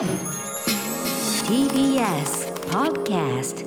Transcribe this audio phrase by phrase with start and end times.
[0.00, 0.08] TBS
[2.70, 3.66] Podcast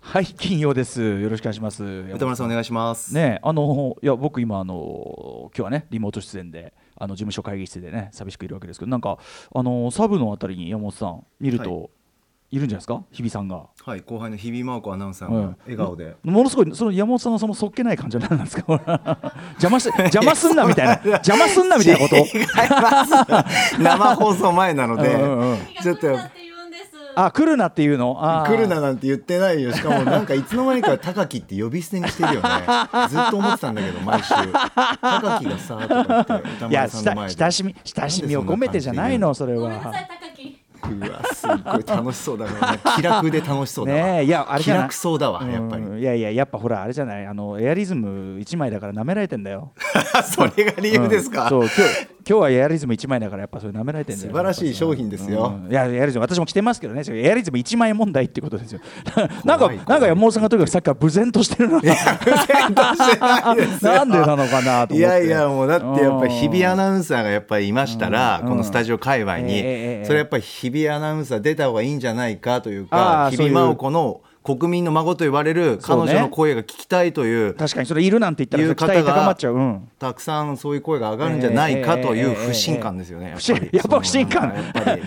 [0.00, 1.02] はい金曜です。
[1.02, 1.84] よろしくお願いします。
[1.84, 3.14] 歌丸さんお願いします。
[3.14, 9.18] ねあのいや僕今あの今日はねリモート出演であの事務所会議室でね寂しくいるわけですけどなんか
[9.54, 11.90] あのサブのあたりに山本さん見ると、、はい
[12.58, 13.02] るんじゃないですか？
[13.12, 13.62] 日比さんが。
[13.84, 15.46] はい、後輩の日比真央子アナウンサーうん。
[15.50, 16.16] が笑顔で。
[16.24, 18.64] ものすごいその山本さんのそのそっけない感じは何なんですか？
[19.62, 20.94] 邪魔し邪魔すんなみたいな。
[21.04, 22.16] 邪魔すんなみたいなこと？
[22.16, 22.46] 違い
[22.80, 23.80] ます。
[23.80, 25.14] 生放送前なので。
[25.14, 26.18] うんうんうん、ちょっと。
[27.16, 28.14] あ来るなっていうの？
[28.46, 29.72] 来るななんて言ってないよ。
[29.72, 32.48] しかもなんかいつの間にか高木って呼び捨てにしてるよね。
[33.08, 34.32] ずっと思ってたんだけど毎週。
[34.32, 37.34] 高木がさとか言って歌いや丸さんの前で。
[37.34, 39.92] 親親しみ親しみを込めてじゃないのそれは。
[40.94, 47.26] うわすっごい楽しそうだな気楽で楽しそうだわ、ねえいやあれ気楽そうだわやっぱり、うんいやいややっぱほらあれじゃない？
[47.26, 49.72] あのエアリズム1枚だから舐められてんだよ。
[50.24, 51.68] それが理由ですか、うん。
[51.68, 51.86] そう
[52.30, 54.30] 今日はエアリズム1枚だからやっぱそれ舐められてんだよ。
[54.30, 55.52] 素晴らしい商品ですよ。
[55.64, 55.70] うん。
[55.72, 57.02] いやエアリズム私も着てますけどね。
[57.08, 58.80] エアリズム1枚問題ってことですよ。
[59.44, 61.78] なんかなんか山本さんがとにかくさっきから無然としてるな。
[61.78, 61.90] んで
[64.20, 64.96] なのかなと思って。
[64.96, 68.48] いやいやもうだってやっぱり日比アナウンサーがやっぱりいましたらうん。
[68.48, 83.36] このスタジオ界隈にええええそれやっぱり日比アナウンサー出た方がいいんじゃないかというか日比真央子の国民の孫と言われる彼女の声が聞きたいという確かにそれいるなんて言ったらいう期待高まっちゃう、うん、たくさんそういう声が上がるんじゃないかという不信感ですよね。
[83.72, 84.54] やっぱ不信感。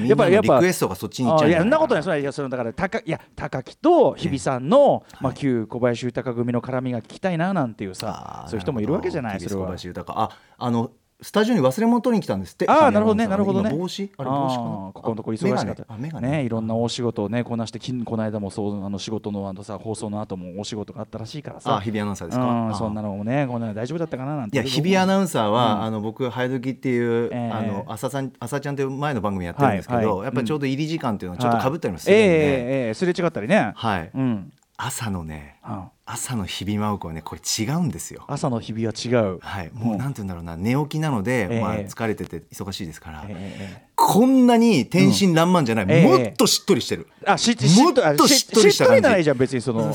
[0.06, 9.60] やっぱり リクエストがそっちに行っちゃあいやそんなことないそれいやそのだから高いや高木と日比さんの、まあ旧小林豊組の絡みが聞きたいななんていうさそういう人もいるわけじゃないるほそれは。
[9.62, 10.92] ど小林豊ああの
[11.24, 12.68] スタジオに忘れ物取りに来たんですって。
[12.70, 13.70] ああなるほどねなるほどね。
[13.72, 14.12] 今帽子？
[14.18, 14.92] あれ帽子かな？
[14.94, 15.86] ここのところ忙しかった。
[15.88, 16.20] あメガネ。
[16.20, 16.38] あメガネ。
[16.40, 21.78] ねいろんな大仕事をねこなしてきこの間もそうあの仕事のあのさ放送の後もお仕事があったらしいからさ。
[21.78, 22.44] あ日比アナウンサーですか？
[22.46, 24.58] うんあそんなのもねこんなの大丈夫だったかななんて。
[24.58, 25.82] いや日比アナウンサーは、うん。
[25.84, 27.52] あの僕「早時っていう、ええ。
[27.52, 33.72] あの朝さん朝ちゃんという前の番組やってるんですけど、やっぱりちょうど入り時間っていうのはちょっとかぶったりもすえるんで、えええええすれ違ったりね。
[33.76, 35.90] はい、うん朝のねうん。
[36.06, 38.26] 朝の日比真央子はねこれ違うんですよ。
[38.28, 39.40] 朝の日々は違う。
[39.40, 40.58] はい、もうなんて言うんだろうな。
[40.58, 41.62] 寝起きなので、ええ。
[41.62, 45.92] まあ、疲れてて忙しいですから、えええこんなに天真爛漫じゃない、うん。
[45.92, 46.06] ええ。
[46.06, 48.72] もっとしっとりしてる、えあししもっとしっとりした感じ。
[48.72, 49.94] しっとりならいいじゃん別にその。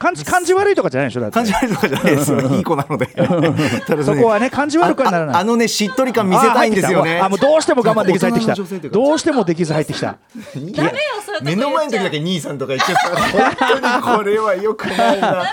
[0.00, 1.34] 感じ感じ悪いとかじゃないでしょだって。
[1.34, 2.32] 感じ悪いとかじゃないです。
[2.32, 3.06] よいい子なので。
[3.86, 5.36] ただそこはね感じ悪くはならない。
[5.36, 7.20] あのねしっとり感見せたいんですよね。
[7.20, 8.54] あもうどうしても我慢できず入ってきた。
[8.90, 10.18] どうしてもできず入ってきた。
[10.56, 10.92] ダメよ
[11.42, 15.44] 目の前の時だけ兄さんとか言ってさ本当にこれはよくないな。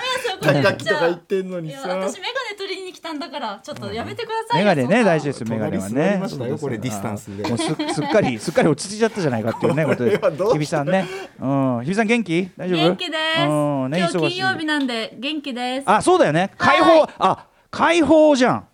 [0.42, 1.88] 高木とか言ってんのにさ。
[1.88, 5.94] いや私メガネ取りに来たんだからちょっとやめてくださいよメガネね大事ですメガネはね。
[5.94, 7.48] 隣座りましたよこれディスタンスで。
[7.48, 10.20] もうすすっかりすっかり落ち着いちゃったじゃないかっていうねことで。
[10.54, 11.08] 日比さんね。
[11.40, 11.82] うん。
[11.84, 12.50] 日比さん元気？
[12.58, 12.80] 大丈夫？
[12.80, 13.92] 元気です、うん。
[13.92, 15.84] ね今日金曜日なんで元気です。
[15.90, 16.52] あそうだよね。
[16.58, 17.10] 解放、はい。
[17.20, 18.68] あ解放じゃん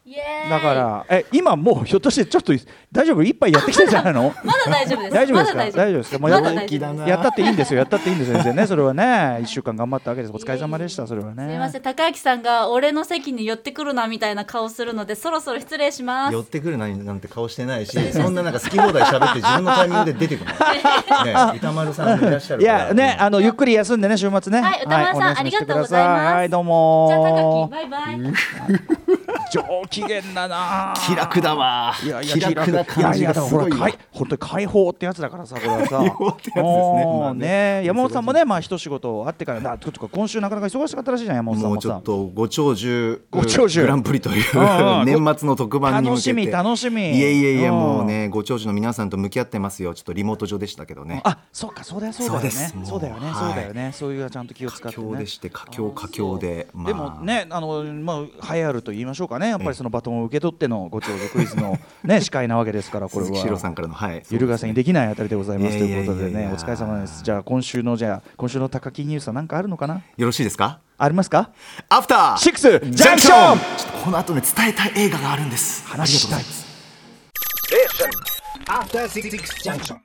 [0.50, 2.54] だからえ今もうひょっとしてちょっと
[2.92, 3.22] 大丈夫？
[3.24, 4.34] 一杯やってきたんじゃないの？
[4.44, 5.14] まだ大丈夫です。
[5.14, 5.58] 大丈夫ですか？
[5.58, 6.12] まだ大丈夫です。
[6.12, 6.20] か？
[6.20, 7.78] もうやった ったっていいんですよ。
[7.80, 8.34] やったっていいんですよ。
[8.36, 8.68] 全然ね。
[8.68, 10.34] それはね一週間頑張ったわけです。
[10.34, 11.06] お疲れ様でした。
[11.06, 11.48] それはね。
[11.48, 11.82] すいません。
[11.82, 16.34] 高明さんが俺の席に寄ってくるなみたいな顔するのでそろそろ失礼します。
[16.34, 20.52] 寄ってくるななんて顔してないしそんななんか好き放題喋って自分のタイミングで出てくる。
[20.52, 22.80] の ね歌丸さんもいらっしゃるいから。
[22.88, 24.62] やねあのゆっくり休んでね週末ね。
[24.62, 26.34] はい歌丸さんありがとうございます。
[26.34, 29.19] はいどうもじゃあ高木バイバイ
[29.52, 30.94] 上機嫌だな。
[31.06, 31.94] 気楽だわ。
[32.04, 32.72] いやいや気楽。
[32.72, 35.98] な感じがすごいわやい本当に解放ってやつだからさこれはさ。
[35.98, 52.50] 解放ってやつですねまあねね山本さんもねまあ一仕事あってからだとか今週なかなか忙しかったらしいじゃん山本さんもさもうちょっとご長寿ご長寿グランプリという年末の特番に向けて楽しみ楽しみいえいえいえうんもうねご長寿の皆さんと向き合ってますよちょっとリモート上でしたけどねあそうかそうだよそうだよね
[52.86, 63.58] そうだよねはいそうだよねそういうちゃんと気を使佳ってね境でして佳境佳境でまあでもねあのまあ流行ると言いましょうかねやっぱりそのバトンを受け取ってのご長寿クイズのね 司会なわけですからこれは。
[63.58, 64.24] さんからのはい。
[64.30, 67.24] ゆるがせにできないあたりでございますということでねお疲れ様です。
[67.24, 70.02] じゃあ今週のじゃあ今週の高木ニュースは何かあるのかな？
[70.18, 70.80] よろしいですか？
[70.98, 71.50] ありますか？
[71.90, 73.58] アフターシックスジャンクション！
[73.78, 75.88] ちょっとこの後ね伝えたい映画があるんです。
[75.88, 76.44] 話したい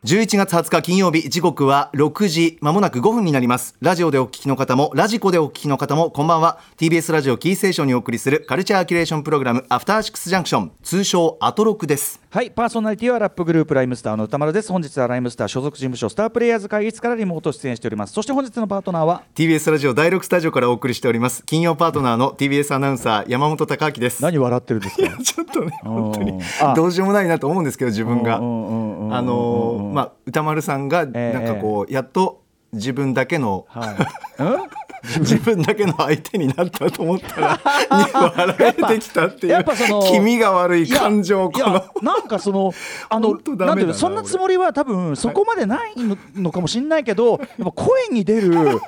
[0.07, 3.77] 11月20日金曜日時刻は6時まもなく5分になります。
[3.83, 6.59] ラジオでお聞きの方もラジコでお聞きの方もこんばんは。
[6.79, 12.24] TBS ラジオキーステーションにお送りするカルチャーキュレーションプログラムアフターシックスジャンクション通称アトロクです。
[12.35, 14.73] はいパーソナリティはラップグループライムスターの歌丸です。
[14.73, 18.13] 本日はライムスター所属事務所スタープレイヤーズ会議室からリモート出演しております。
[18.13, 21.45] そして本日のパートナーは？TBS ラジオ第6スタジオからお送りしております。
[21.45, 24.21] 金曜パートナーの TBS アナウンサー山本貴明です。
[24.21, 25.17] 何笑ってるんですか？
[25.23, 26.43] ちょっとね本当に。
[26.61, 26.75] あ。
[26.75, 28.39] どうしようもないなと思うんですけど自分が。
[28.39, 31.33] あのーまあ歌丸さんがええ。
[31.35, 32.43] なんかこうやっと
[32.73, 34.43] 自分だけのはい。
[34.43, 34.84] うん？
[35.21, 37.61] 自分だけの相手になったと思ったら
[38.13, 42.73] 笑えてきたっていう やっぱその気味が悪い感情このなんかその
[43.09, 48.81] あのななんていうのそんなつもりは多分そこまでないののかもしれないけどやっぱ声に出る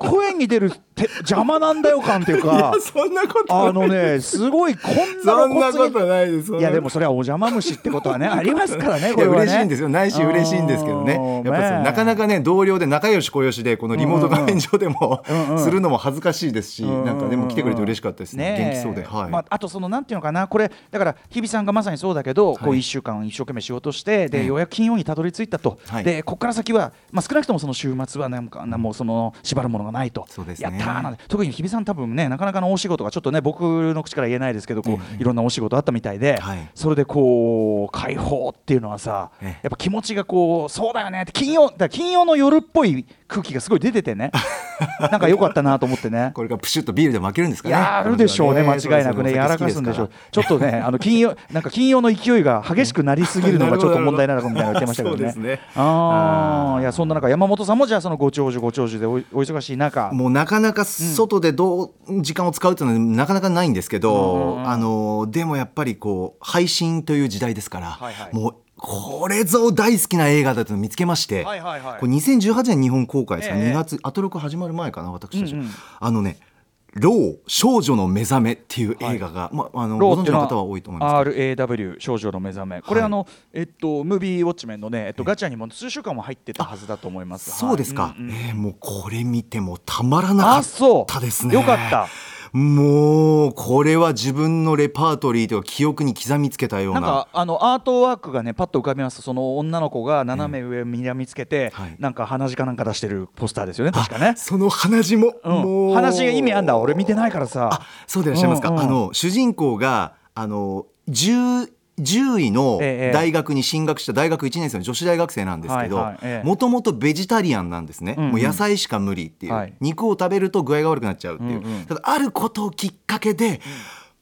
[0.00, 4.94] 声に出るて邪魔なんだよ感っていうかそんなことあのねすごいこん
[5.24, 9.42] なそんなことないですいやでもそれはお邪魔虫ってことはねありますからねこれはね。
[9.42, 9.88] 嬉しいんですよ。
[9.88, 11.42] 内心嬉しいんですけどね。
[11.44, 18.56] やっぱりなかなかね同僚で仲良し小良しでこのリモート画面上でもうんうんするのも恥ずかしいですしなんかでも来てくれて嬉しかったですね。
[18.58, 19.04] 元気そうで。
[19.04, 26.04] はい、まあ、あとそのなんていうのかなこれだから日比さんがまさにそうだけど、こうはい1週間一生懸命仕事してで、ええようやく金曜にたどり着いたと、はい。
[26.04, 30.26] でここから先は、まあ、少なくともその週末はなんかなもうその縛るものがないと。
[30.28, 30.70] そうですね。
[30.70, 31.24] やったーなんて。
[31.28, 33.62] 特に日比さん多分ねなかなかの大仕事がちょっとね僕
[33.94, 36.70] の口から言えないですけどこう、いろんなお仕事あったみたいで、はい。
[36.74, 44.30] それでこう解放っていうのはさ、ええやっぱ気持ちがこうそうだよねって金曜だ金曜の夜っぽい空気がすごい出ててね
[45.10, 46.30] なんか良かったなと思ってね。
[46.34, 50.10] これがプシュッとビールでも開けるんですかねやるでしょうね、間違いなくね、やらかすんでしょう。
[50.30, 55.60] ちょっとね、あの金曜、なんか金曜の勢いが激しくなりすぎるのがちょっと問題なのかみたいなの言ってましたけどね。
[55.76, 60.10] ああ、いや、そんな中、山本さんもじゃあ、そのご長寿ご長寿でおお忙しい中。
[60.12, 67.98] もうなかなか外でどう時間を使うっていうのはなかなかないんですけど、あのでもやっぱりこう配信という時代ですから、
[68.32, 72.00] もうこれぞ大好きな映画だと見つけまして、はいはいはい。
[72.00, 73.70] これ2018年日本公開ですか、ええ。
[73.70, 75.70] 2月アトロク始まる前かな私たち、うんうん。
[76.00, 76.38] あのね
[76.94, 82.80] 「ロー少女の目覚め」っていう映画が、まあ、あのご存知の方は多いと思います RAW 少女の目覚め。
[82.80, 83.06] これ、はい。
[83.06, 88.34] あのえっとムービーウォッチメンのねえっとガチャにも数週間も入ってたはずだと思いますそうですか、はいうんうんえ。
[88.52, 90.64] ーもうこれ見てもたまらなかっ
[91.06, 92.08] たですねよかった
[92.52, 97.00] もうこれは自分のレパートリーとか記憶に刻みつけたような。
[97.00, 101.96] なんかあのアートワークがねパッと浮かびますその女の子が斜め上にらみつけて、はい。
[101.98, 104.28] なんか鼻血かなんか出してるポスターですよね確かね。
[104.28, 105.52] あその鼻血も、うん。
[105.52, 105.94] もう。
[105.94, 106.76] 鼻血が意味あんだ。
[106.76, 107.70] 俺見てないからさ。
[107.72, 108.74] あそうでいらっしゃいますか、うん。
[108.76, 108.82] うん。
[108.82, 111.70] あの主人公があの10
[112.00, 116.12] 10位のええ大学に進学した大学1年生の女子大学生なんですけど
[116.44, 118.30] もともとベジタリアンなんですね、うんうん。
[118.32, 119.74] もう野菜しか無理っていう、はい。
[119.80, 121.86] 肉を食べると具合が悪くなっちゃうっていう、うんうん。
[121.86, 123.60] ただあることをきっかけで、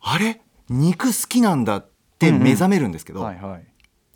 [0.01, 0.41] あれ？
[0.69, 1.89] 肉好きなんだっ
[2.19, 3.31] て目覚めるんですけど、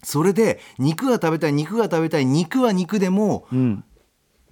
[0.03, 3.85] それで肉が食べたい肉が食べたい肉は肉でもうん。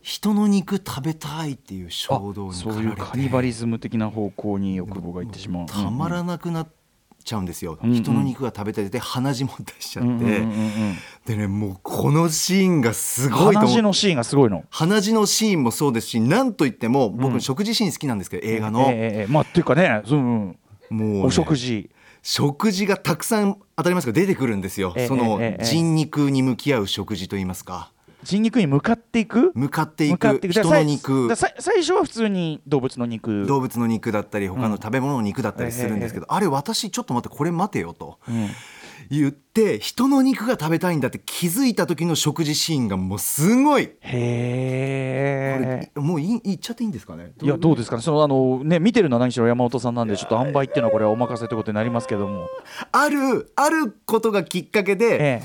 [0.02, 5.66] 人の肉食べたいっていう衝動にそういうカニバリズム的な方向に欲望がいってしまう。
[5.66, 6.68] たまらなくなっ
[7.22, 7.96] ちゃうんですよ、うんうん。
[7.96, 10.96] 人の肉が食べたいで鼻血も出しちゃって、うんうんうんうん
[11.26, 14.64] でねもうこのシーンがすごいと鼻血のシーンがすごいの。
[14.70, 17.40] 鼻血のシーンもそうですしなんといっても僕、うん。
[17.40, 20.58] 食事シーン好きなんですけど映画の、ええええまあっていうかねうん
[20.90, 20.96] うん。
[20.96, 21.90] もうね、お食事。
[22.22, 29.52] 食事がたくさん当たりますけど出てくるんですよ、ええその人肉に向き合う食事といいますか人肉に向かっていく？
[29.54, 30.18] 向かっていく。
[30.18, 30.48] く。
[30.48, 31.34] 人の肉。
[31.36, 33.46] 最初は普通に動物の肉。
[33.46, 38.48] 動物の肉だったり他の食べ物の肉だったりするんですけど、あれ私ちょっと待ってこれ待てよとうん。
[39.08, 43.88] 言って人の肉が食べたいんだって気づいた時の食事シーンがもうすごい。
[43.88, 45.90] こへえ。
[45.96, 47.32] れもういい言っちゃっていいんですかね？
[47.42, 48.02] いやどうですかね？
[48.02, 52.46] そのあのね見てるのは何しろ山本さんなんでちょっと塩梅っていうのはこれはお任せということになりますけども。
[52.92, 55.42] あるあることがきっかけで、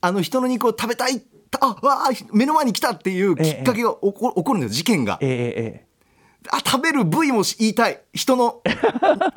[0.00, 1.22] あの人の肉を食べたい
[1.60, 5.18] あわあ目の前に来たっていうきっかけが起こ,、起こるんですよ事件が。
[5.20, 5.94] えええええ
[6.50, 8.02] あ食べる部位も言いたい。
[8.12, 8.60] 人の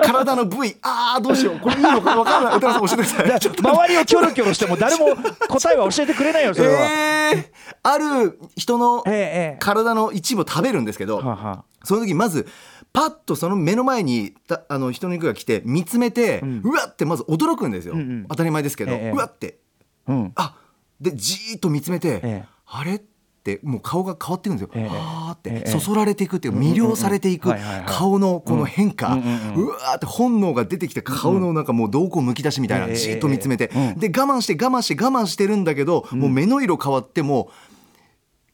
[0.03, 0.75] 体の部位。
[0.81, 1.59] ああどうしよう。
[1.59, 2.57] これいいのか分からない。
[2.57, 3.51] 歌川さん教えてください。
[3.57, 5.15] 周りをキョロキョロしても誰も
[5.47, 6.81] 答えは教えてくれないよそれは。
[6.81, 7.45] えー
[7.83, 9.17] ある人のえええ
[9.55, 9.57] え。
[9.59, 12.45] 体の一部を食べるんですけど、はあはその時まず
[12.91, 18.25] パッとその目の前にたあの人の肉が来て見つめて、うわってまず驚くんですよ、うんうん。
[18.27, 19.59] 当たり前ですけど、ええうわって。
[20.07, 20.31] あうん。
[20.36, 20.55] あ
[21.00, 22.46] でじーっと見つめて、ええ。
[22.66, 22.96] あれ？
[22.96, 23.00] っ
[23.48, 24.88] てもう顔が変わっていくんですよ、ええ。
[24.89, 25.70] はーって、ええ。
[25.70, 27.54] そそられていくっていう魅了されていく
[27.86, 34.00] 顔のこの変化、うんうんうんうわーって本能が出てきて顔のなんかもう瞳孔むき出しみたいな、ええじーっと見つめて、うん。
[34.00, 37.50] で我慢して我慢して我慢してるんだけど、もう目の色変わっても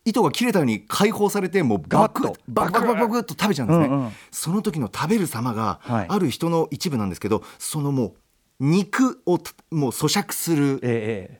[0.05, 4.11] 糸が切れたように解放されてもうバクバクバクバクっと食べちゃうんですね、うんうん。
[4.29, 6.05] その時の食べる様がはい。
[6.07, 8.13] ある人の一部なんですけど、そのもう
[8.59, 11.39] 肉をたもう咀嚼するええ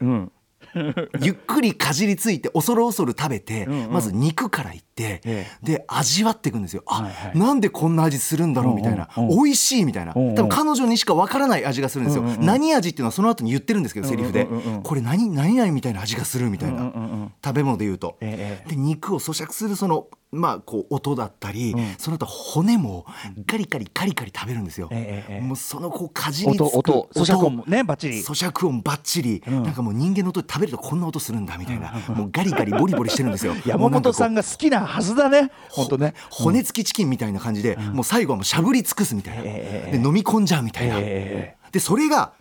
[0.00, 0.32] うん。
[1.22, 3.92] ゆっくりかじりついて恐る恐る食べて、うんうん。
[3.92, 6.82] まず肉からいって、えで味わっていくんですよ。
[6.86, 7.38] あ、はいはい。
[7.38, 9.30] なんでこんな味するんだろうみたいな、うんうん。
[9.30, 10.34] うん美味しいみたいな、うんうん。
[10.34, 12.46] 多分彼女にしかわからない味がするんですよ、うんうんうん。
[12.46, 14.74] 何味っていうのはその後に言ってるんですけど、セリフで、うんうんうん。
[14.74, 17.32] うんこれ何何々みたいな味がするみたいな、うんうんうん。
[17.44, 18.70] 食べ物で言うと、ええええ。
[18.70, 21.94] で肉を咀嚼するそのまあこう音だったり、うん。
[21.98, 23.06] その後骨も
[23.46, 28.22] ガリガリカリカリ食べるんですよ、ええええもうそのこうかじりつく音音咀嚼音もねバッチリ。
[28.22, 29.62] 咀嚼音バッチリ、うん。
[29.62, 33.54] なんかもう人間の音で食べるとこんな音するんだみたいな、もうガリガリボリボリしてるんですよ。
[33.66, 36.14] 山本さんがが好きなはずだね本当ね。
[36.30, 42.32] 骨付きチキンみたいな感じで、もう最後はもうしゃぶり尽くすみたいな、ええで飲み込んじゃうみたいな、えでそれが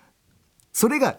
[0.71, 1.17] それが、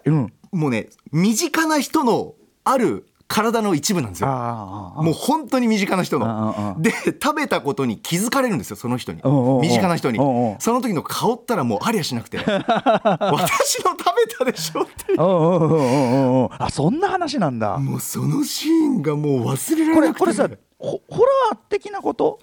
[0.51, 4.27] もうね身近な人のある体の一部なんですよ。
[4.27, 6.75] もう本当に身近な人の。
[6.79, 9.21] で食べたことに気づかれるんですよその人に。
[9.61, 10.17] 身近な人に。
[10.59, 12.39] その時の顔ったらもうありゃしなくて。
[12.43, 15.19] 私の食べたでしょっていう。
[15.19, 17.77] あそんな話なんだ。
[17.77, 20.25] もうそのシーンがもう忘れらこれなくて。
[20.25, 22.39] れこれさホホラー的なこと？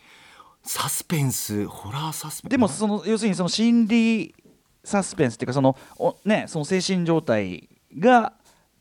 [0.63, 2.53] サスペンスホラーサスペンス。
[2.53, 4.35] でもその要するにその心理
[4.85, 8.35] サスペンスっていうかそのおねその精神状態が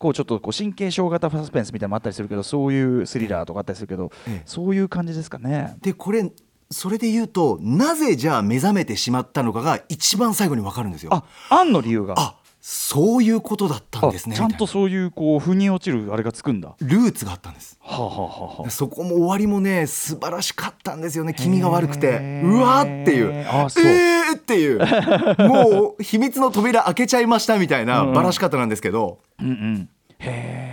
[0.05, 4.43] こうちょっとこう神経症型サスペンスみたいなのもあったりするけどそういうスリラーとかあったりするけど、ええ。
[4.45, 5.77] そういう感じですかね？
[5.81, 6.31] でこれ
[6.69, 11.09] それで言うとなぜじゃあ目覚めてしまったのかが一番最後に分かるんですよ。
[11.11, 12.13] ああんの理由が。
[12.17, 12.35] あ
[12.67, 14.35] そういうことだったんですね。
[14.35, 16.75] あちゃんとそういうこう腑に落ちるあれがつくんだ。
[16.81, 17.77] ルーツがあったんです。
[17.83, 21.35] あ、はあはあはあ、そこも終わりもね素晴らしかったんですよね。
[21.35, 22.41] 気味が悪くて。
[22.43, 23.47] うわーっていう。
[23.47, 23.85] あそう。
[23.85, 24.79] えーっていう。
[25.47, 29.53] もう秘密の扉開けちゃいましたみたいなうんばらし方なんですけど、うんうん。
[29.53, 29.87] へーう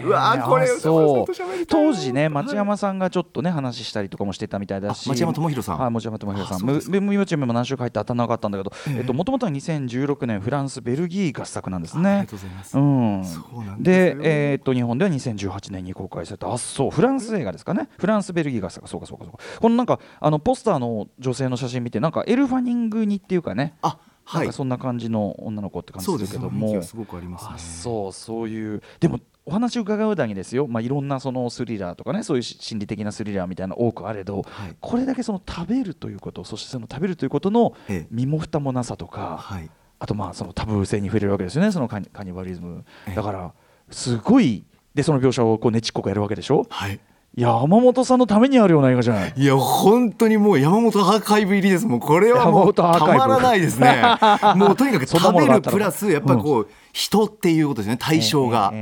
[0.09, 1.67] わーこれあそう。
[1.67, 5.07] 当時ね町山さんがちょっとね話したりとかもしてたみたいだし。
[5.09, 5.79] あ町山智博さん。
[5.79, 6.57] はい町山智博さん。
[6.57, 7.01] あそうですか。
[7.37, 24.41] ムも何週か入って当たらなかったんだけどえええっともともとは2016年フランスベルギー合作なんですありがねとうございます、うんでえーっと日本では2018年に公開されたあそうフランス映画ですかねフランスベルギー合作そうかそうかそうかこのなんかあのポスターの女性の写真見てなんかエルファニングにっていうかねあはい。
[24.41, 26.33] なんかそんな感じの女の子って感じです。
[26.33, 26.69] けども。
[26.69, 27.51] 雰囲気がすごくありますね。
[27.55, 28.83] あそうそういう。
[29.01, 34.77] でもお話を伺うだけですよ、まあ、いろんなそのスリラーとかねそういうし心理的なスリラーみたいなの多くあれど、はい。
[34.81, 38.07] これだけその食べるということそしてその食べるということのええ。
[38.11, 39.69] 身も蓋もなさとか、はい。
[39.99, 42.85] あとまあそのタブー性に触れるわけですよねそのカニカニバリズム。
[43.09, 43.15] ええ。
[43.15, 43.53] だから
[43.91, 44.65] すごい
[44.95, 46.67] でその描写をこうねちっこくやるわけでしょ？
[46.71, 47.01] はい
[47.35, 49.33] 山本さんのためにあるような映画じゃない。
[49.35, 51.87] いや本当にもう山本アーカイブ入りです。
[51.87, 54.03] もうこれはもうたまらないですね。
[54.55, 58.73] もうとにかく食べるプラスやっぱりこう、人っていうことですね 対象が、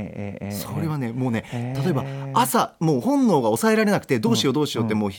[0.49, 1.45] それはねもうね
[1.81, 2.03] 例えば
[2.33, 5.11] 朝もう本能が抑えられなくてどうしようどうしようってもう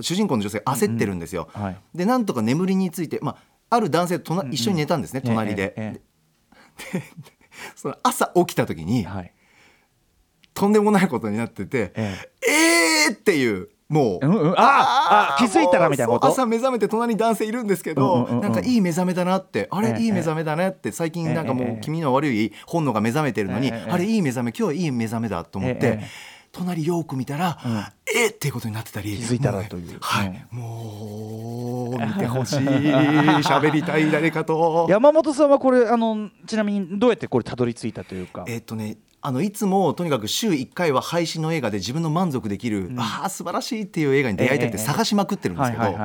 [0.00, 1.76] 主人公の女性焦ってるんですよ、はい。
[1.94, 3.36] でなんとか眠りについて、ま
[3.70, 6.00] あ、ある男性と隣一緒に寝たんですね、隣で、え
[6.94, 7.02] え。
[7.76, 9.32] その朝起きた時に、ええはい
[10.56, 12.16] とんでもないことになってて、え
[13.08, 13.10] え。
[13.10, 16.26] ーっていうもう、うんうんああ気づいたらみたいなこと？
[16.26, 18.42] 朝目覚めて隣に男性いるんですけど、うんうんうんうん。
[18.42, 26.06] なんかいい目覚めだなってあれ、ええいい目覚めだねって最近なんかもええう気味の悪い本能が目覚めてるのに、ええあれいい目覚め今日はいい目覚めだと思って、ええ
[26.52, 27.58] 隣よく見たら、
[28.14, 29.14] えっていうことになってたり。
[29.18, 29.98] 気づいたらという。
[30.00, 32.56] はい、うんもう見てほしい。
[32.60, 34.86] 喋りたい誰かと。
[34.90, 38.46] 山本さんはこれあのちなみにどうやってこれたどり着いたというか？
[38.48, 44.84] えっとねあのいつもとにかく週1回は配信の映画で自分の満足できる、ああ素晴らしいっていう映画に出会いたくてええ。
[44.84, 45.96] 探しまくってるんですけど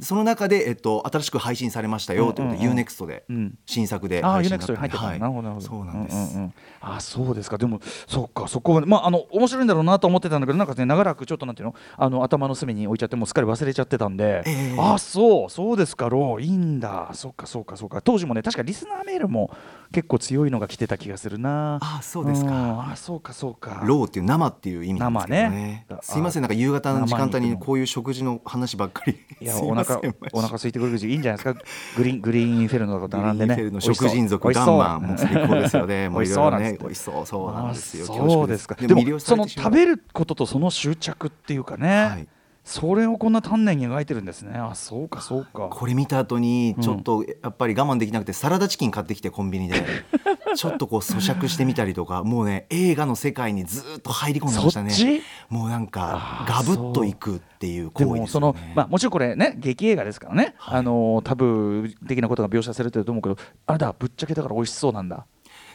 [0.00, 2.84] その中で、えっと、新しく配信されましたよということで、うんうんうん。
[2.84, 3.58] UNEXT でうん。
[3.64, 5.20] 新作で配信に入ってた、はい。
[5.20, 5.60] なるほど。
[5.60, 6.54] そうなんです、うんうんうん。
[6.80, 7.58] あそうですか。
[7.58, 11.74] でもそっかそこはまああの面白いんだろうなと思ってたんだけどなんかね長らくちょっとなんていうの？
[11.96, 14.76] あの頭の隅に置いちゃってもうすっかり忘れちゃってたんで、ええ。
[14.78, 16.08] あそうそうですか。
[16.08, 17.10] ローいいんだ。
[17.14, 18.02] そっかそっかそっか。
[18.02, 19.50] 当時もね確かリスナーメールも
[19.92, 21.78] 結構強いのが来てた気がするな。
[21.80, 22.50] あそうですか。
[22.50, 22.90] ん。
[22.92, 23.82] あそうかそうか。
[23.84, 25.86] ローっていう生っていう意味なんですけどね。
[25.88, 26.00] 生ね。
[26.02, 29.18] すいませんなんか夕方の時間帯にこういう食事の話ばっかり。
[29.40, 30.00] いやお腹
[30.32, 31.60] お腹空いてくる時いいんじゃないですか？
[31.96, 33.56] グリーングリーンフェルノとか並んでね。
[33.56, 36.08] グリーンフェルの食人族ガンマンもう最高ですよね。
[36.08, 38.06] もういろいろね美美味味しそうそうなんですよ。
[38.06, 38.74] そうですか。
[38.74, 42.28] でもその食べることとその執着っていうかね、はい
[42.68, 44.52] それをこんな丹念に描いてるんですね。
[44.58, 45.68] あそうかそうか。
[45.70, 49.82] これ見た後にちょっとやっぱり我慢できなくてサラダチキン買ってきてコンビニで
[50.54, 55.22] ちょっとこう咀嚼してみたりとかもうね映画の世界にずっと入り込んでましたね。
[55.48, 65.26] もうなんかガブッといくっていうで行為ですよもその、ねまあ、もちろんこれね劇映画ですからね、あのタブー的なことが描写されてると思うけどあれだぶっちゃけだから美味しそうなんだ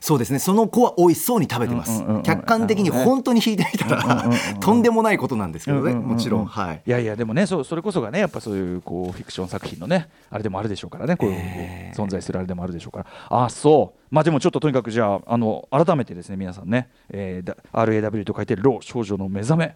[0.04, 0.40] そうですね。
[0.40, 4.30] その子は美味しそうに食べてます、客観的に本当に引いてみたら、
[4.60, 6.46] とんでもないことなんですけどね、もちろん。
[6.46, 6.82] はい。
[6.86, 11.16] いやいやでもねそそれこそがねやっぱそういうこうフィクション作品のねあれでもあるでしょうからね。
[11.16, 11.98] こういう、えー。
[11.98, 13.06] 存在するあれでもあるでしょうから。
[13.46, 14.00] あそう。
[14.12, 17.42] まあでもちょっととにかくじゃああの改めてですね皆さんね、え
[17.72, 19.74] RAW と書いて「ロー少女のめざめ」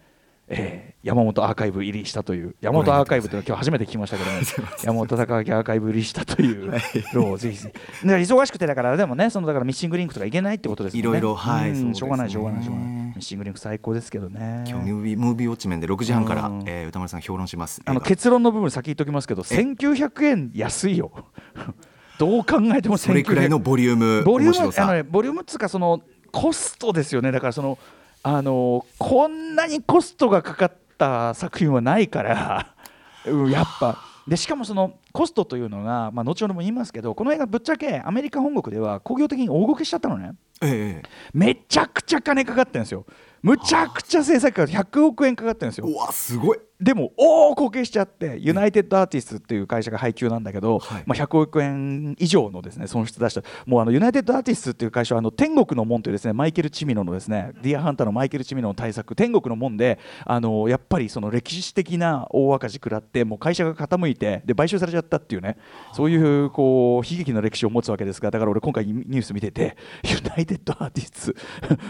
[0.48, 4.38] えー山本アーカイブ入りしたという山本アーカイブというのは今日初めて聞きましたけども
[4.82, 6.72] 山本匠晃アーカイブ入りしたという
[7.12, 11.00] ローをぜひぜひ忙しくてだからでもねそのだからミッシングリンクとかいけないってことですね。
[11.00, 12.88] いろいろはいしょうがないしょうがないしょうがない。
[12.88, 14.64] ミッシングリンク最高ですけどね。
[14.66, 16.62] 今日ムービームービーウォッチメンで6時半から、うん。
[16.66, 17.80] えー宇多丸さん評論します。
[17.84, 21.12] あの結論の部分先言っときますけど1900円安いよ。
[22.18, 26.02] どう考えても1900それくらいのボリュームボリュームあの、ね、ボリュームっつうかその
[26.32, 27.30] コストですよね。
[27.32, 27.78] だからその
[28.22, 32.74] あのこんなにコストがかかった作品はないから、
[33.26, 33.98] うんやっぱ。
[34.26, 40.32] でしかもそのコストというのが、まあ、後ほども言いますけどこの映画ぶっちゃけアメリカ本国では興行的に大動きしちゃったのね。
[40.60, 43.06] ええめちゃくちゃ金かかってるんですよ。
[43.40, 45.86] むちゃくちゃ制作費が100億円かかってるんですよ。
[45.86, 51.02] うわすごいでも大こけしちゃってユナイテッドアーティストっていう会社が配給なんだけど、はい。
[51.06, 53.42] まあ、100億円以上のですね損失出した。
[53.66, 65.56] もうあのユナイテッドアーティストっていう会社はあの天国の門というですねマイケル・チミノのですねディアハンターのマイケル・チミノの対策天国の門であのやっぱりその歴史的な大赤字食らってもう会社が傾いてで買収されちゃったっていうね
[65.92, 71.38] そういうこう悲劇の歴史を持つわけですがだから俺今回ニュース見ててユナイテッドアーティスト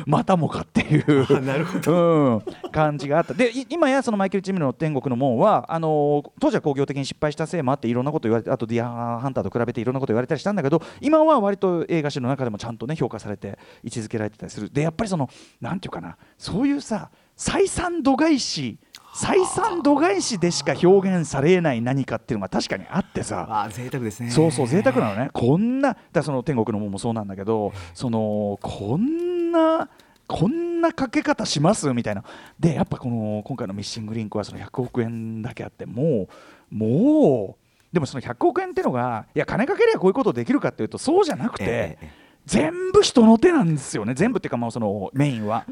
[0.07, 2.19] またもかっていうなるほど。
[2.39, 3.35] うん、感じがあった。
[3.35, 14.71] でい今やそのマイケル・チミノの天国の門はあの当時は工業的に失敗したせいもあっていろんなこと言われてあとディアハンターと比べていろんなこと言われたりしたんだけど今は割と映画史の中でもちゃんとね評価されて位置づけられてたりする。
[14.73, 15.29] でやっぱりその
[15.61, 18.79] なんていうかなそういうさ採算度外視
[19.15, 23.65] 採算度外視でしか表現されない何かっていうのが確かにあってさ。
[23.65, 24.31] あ贅沢ですね。
[24.31, 25.31] そうそう贅沢なのね。
[25.33, 29.89] こんなだその天国の門もそうなんだけどそのこんな
[30.29, 31.93] こんなかけ方します？
[31.93, 32.25] みたいな。
[32.59, 36.29] でやっぱこの今回のミッシングリンクはその100億円だけあっても
[36.73, 42.11] うもうでもその100億円ってのがいや金かけりゃこういうことできるかっていうとそうじゃなくて、えええ。
[42.47, 44.15] 全部人の手なんですよね。
[44.15, 45.67] 全部っていうかまあそのメインは。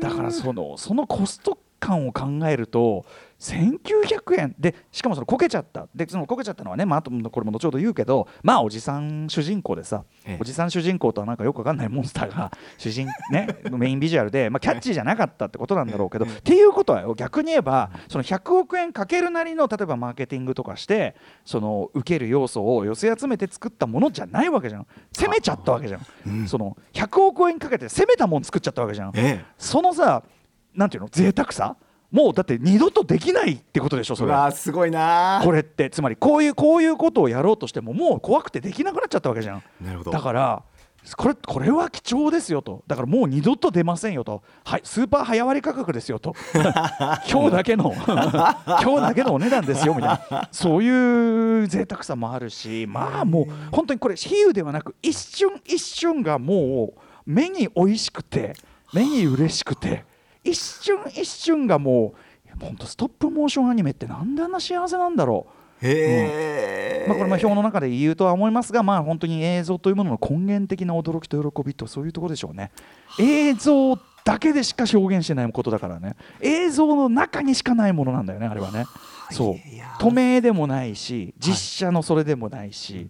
[0.00, 3.04] だからそのそのコスト感を考えると
[3.42, 4.54] 1900円。
[4.56, 5.88] でしかもそのこけちゃった。
[5.94, 10.38] でそのこけちゃったのはね、まあ、あとこれも後ほど言うけどまあおじさん主人公でさ、ええ。
[10.40, 24.86] おじさん主人公とはなんかよくわかんないモンスターが 主人ねメインビジュアルで、まあ、キャッチーじゃなかったってことなんだろうけど、っていうことはよ逆に言えばその100億円かけるなりの例えばマーケティングとかしてその受ける要素を寄せ集めて作ったものじゃないわけじゃん。
[25.12, 29.44] 攻めちゃったわけじゃん、その100億円かけて攻めたもん作っちゃったわけじゃん、ええ。
[29.58, 30.22] そのさ
[30.74, 31.76] なんていうの贅沢さ？
[32.12, 35.40] もうだって二度とできないってことでしょそうれわすごいな。
[35.42, 35.88] これって。
[35.88, 39.62] つまりこういうこういうことをやろうとしてももう怖くてできなくなっちゃったわけじゃん。
[39.80, 40.10] なるほど。
[40.10, 40.62] だから
[41.16, 42.84] これこれは貴重ですよと。
[42.86, 46.34] だからもう二度と出ませんよと、はい、スーパー早割価格ですよと。
[47.28, 50.48] 今日だけの 今日だけのお値段ですよみたいな。
[50.52, 58.54] そういう贅沢さもあるしまあもう本当にこれ比喩ではなく一瞬一瞬がもう目に美味しくて
[58.92, 60.04] 目に嬉しくて
[60.44, 62.14] 一瞬一瞬がも
[62.54, 65.46] う本当ストップモーションアニメってなんであんな幸せなんだろ
[65.82, 65.86] う。
[65.86, 72.70] へえ、まあ、これも表の中で言うとは思いますが、まあ、本当に映像というものの根源的な驚きと喜びとそういうところでしょうね。
[73.18, 76.14] 映像だけでしか表現してないことだからね。
[76.40, 78.84] 映像の中にしかないものなんだよねあれはね。
[79.32, 79.56] そう。
[79.98, 83.08] 透明でもないし実写のそれでもないし、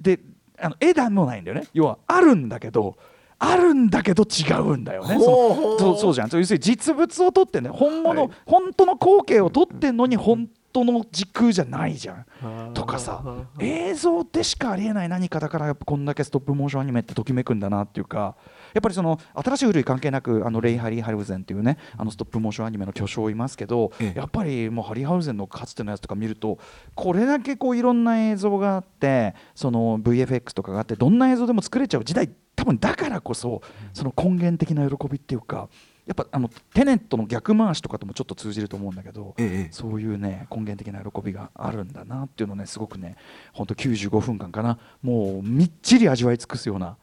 [0.00, 0.20] で
[0.60, 1.66] あの絵でもないんだよね。
[1.72, 2.96] 要はあるんだけど
[3.38, 5.18] あるんだけど違うんだよね。
[5.18, 5.78] そほう。
[5.78, 6.30] そうそうじゃん。
[6.32, 8.30] 要するに実物を撮ってね本物、はい。
[8.46, 12.74] 本当の光景を撮ってんのに本当の時空じゃないじゃん。
[12.74, 13.22] とかさ。
[13.60, 18.36] 映像でしかありえない何かだからやっぱこんだけストップモーションアニメってときめくんだなっていうか。
[18.74, 24.18] やっぱりその新しい古い関係なくあのレイ・ハリー・ハルウゼンっていうねあのストップモーションアニメの巨匠いますけど、ええ。
[24.18, 26.58] やっぱりもうハリー・ハルウゼンのかつてのやつとか見ると
[26.94, 33.62] これだけこういろんな映像があってその VFX とかがあってどんな映像でも作れちゃう時代多分だからこそ
[33.94, 35.68] その根源的な喜びっていうか
[36.06, 39.72] やっぱあのテネットの逆回しとかともちょっと通じると思うんだけど、ええ。
[39.72, 43.16] そういうね根源的な喜びがあるんだなっていうのをねすごくね
[43.52, 44.78] 本当95分間かな。
[45.02, 46.96] もうみっちり味わい尽くすような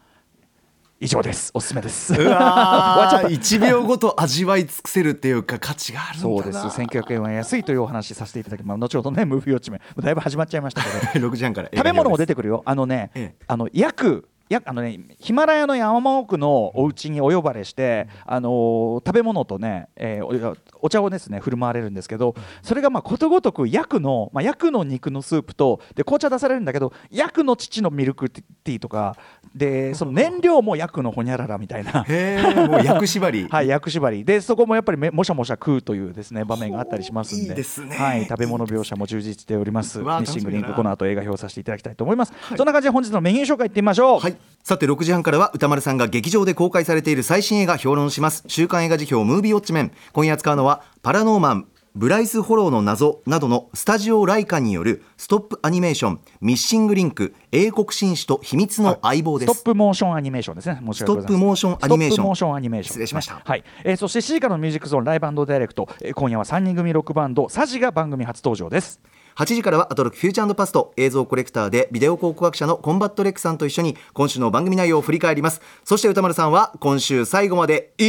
[1.00, 1.52] 以上です。
[1.54, 2.14] おすすめです。
[2.14, 3.28] う 終わっちゃわった。
[3.28, 6.36] ー1秒ごと味わい尽くせるっていうか価値があるんだな。
[6.36, 6.82] そうです。
[6.82, 10.82] 1900円は安いというお話しさせていただきます後ほどねムービーウォッチメンだいぶ始まっちゃいました
[11.14, 11.30] けど。
[11.30, 11.70] 6時半から。
[11.72, 12.64] 食べ物も出ててくるよ。
[12.66, 13.46] あのね、ええ。
[13.46, 20.56] あの約やあのね、ヒマラヤの山奥のお家にお呼ばれして、あのー食べ物とね、えーお
[20.86, 29.18] お茶をですね振る舞われるんですけどそれがまあことごとくヤクの、まあ、ヤクの肉のスープとで紅茶出されるんだけどヤクの父のミルクティーとか
[29.56, 32.06] でその燃料もヤクのホニャララみたいな。
[32.68, 33.48] もう薬縛り。
[33.50, 34.26] はい、薬縛り。
[34.26, 37.56] でそこもやっぱりめもしゃもしゃ食うというですね場面があったりしますんで。
[37.56, 37.96] ね。
[37.96, 40.00] はい、食べ物描写も充実しております。
[40.00, 48.44] ミッシングリンクこの後映画表させていただきたいと思います、そんな感じで本日のメニュー紹介いってみましょう、はい、さて6時半からは宇多丸さんが劇場で公開されている最新映画評論します。
[48.48, 49.92] 週刊映画時評ムービーウォッチメン。
[50.12, 59.54] 今夜扱うのはパラノーマンブライス・ホローの謎などのスタジオライカによるストップアニメーションミッシングリンク英国紳士と秘密の相棒です。
[59.54, 60.82] ストップモーションアニメーションですね。
[60.92, 62.36] ストップモーションアニメーション。
[62.36, 62.94] ションアニメーション。
[62.96, 63.42] 失礼しました。
[63.46, 63.64] はい。
[63.86, 69.00] えーそして C からのミュージックゾーンライブダイレクト、えー今夜は3人組ロックバンドサジが番組初登場です。
[69.38, 75.62] 8時からはアトロクフューチャーパスト映像コレクターでビデオ考古学者のコンバット REC さんと一緒に今週の番組内容を振り返ります。
[75.84, 78.08] そして宇多丸さんは今週最後までいれ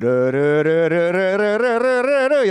[0.00, 0.18] る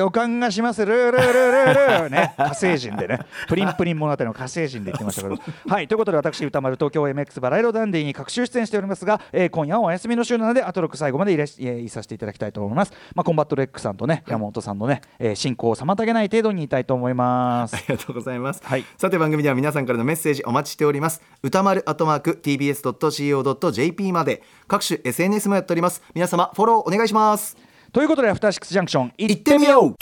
[0.07, 29.95] 予感がしますルルルルルルね火星人でねプリンプリン物語の火星人で言ってましたけどはいということで私宇多丸東京 MX バラ色ダンディに隔週出演しておりますが、えー今夜はお休みの週なのでアトロク最後までいらし、えーいさせていただきたいと思いますまあコンバット REC さんとね山本さんのね、えー進行を妨げない程度にいたいと思いますありがとうございます、はいさて番組では皆さんからのメッセージお待ちしております歌丸アットマーク tbs.co.jp まで各種 SNS もやっております皆様フォローお願いしますということでアフターシックスジャンクション行ってみよう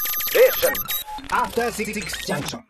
[1.30, 1.93] After Six
[2.28, 2.62] Junction.